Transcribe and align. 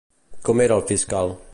Com 0.49 0.63
era 0.65 0.79
el 0.81 0.85
fiscal? 0.95 1.35